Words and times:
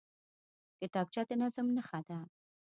کتابچه 0.79 1.21
د 1.27 1.31
نظم 1.41 1.67
نښه 1.75 1.99
ده 2.07 2.19